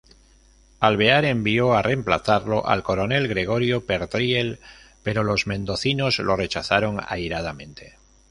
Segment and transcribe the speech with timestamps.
[0.79, 4.57] Alvear envió a reemplazarlo al coronel Gregorio Perdriel,
[5.03, 7.99] pero los mendocinos lo rechazaron airadamente.